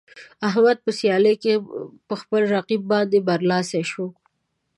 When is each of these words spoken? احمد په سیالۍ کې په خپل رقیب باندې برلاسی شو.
احمد 0.47 0.77
په 0.85 0.91
سیالۍ 0.99 1.35
کې 1.43 1.53
په 2.07 2.15
خپل 2.21 2.41
رقیب 2.55 2.81
باندې 2.93 3.25
برلاسی 3.27 3.81
شو. 3.91 4.07